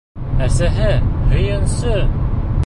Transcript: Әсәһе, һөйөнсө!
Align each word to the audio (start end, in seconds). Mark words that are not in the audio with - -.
Әсәһе, 0.45 0.89
һөйөнсө! 1.35 1.95